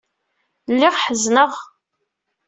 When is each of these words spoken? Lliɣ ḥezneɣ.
Lliɣ 0.73 0.95
ḥezneɣ. 1.03 1.53